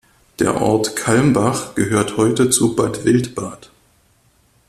[0.39, 3.69] Der Ort Calmbach gehört heute zu Bad Wildbad.